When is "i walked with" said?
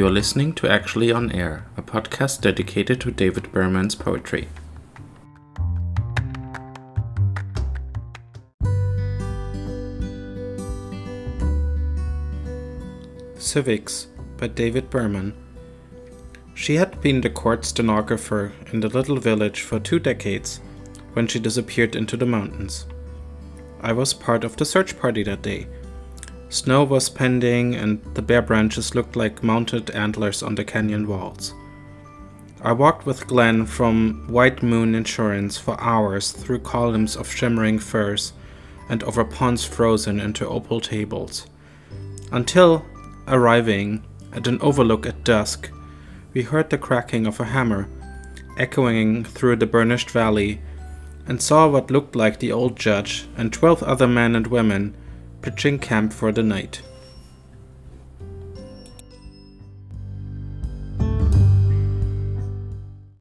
32.60-33.28